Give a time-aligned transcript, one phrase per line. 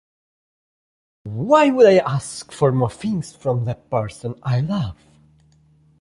[1.25, 4.97] Why would I ask for more things from the person I love.